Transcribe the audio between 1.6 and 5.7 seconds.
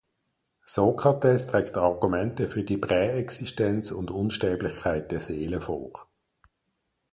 Argumente für die Präexistenz und Unsterblichkeit der Seele